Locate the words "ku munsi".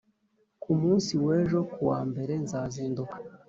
0.61-1.11